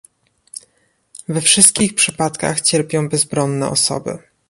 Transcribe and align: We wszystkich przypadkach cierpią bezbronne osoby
We 1.27 1.41
wszystkich 1.41 1.95
przypadkach 1.95 2.61
cierpią 2.61 3.09
bezbronne 3.09 3.69
osoby 3.69 4.17